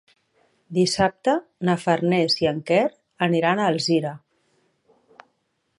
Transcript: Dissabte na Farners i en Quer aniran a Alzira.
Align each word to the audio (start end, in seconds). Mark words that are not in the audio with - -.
Dissabte 0.77 1.35
na 1.69 1.75
Farners 1.83 2.37
i 2.45 2.49
en 2.53 2.63
Quer 2.71 2.81
aniran 3.27 3.61
a 3.61 3.67
Alzira. 3.75 4.17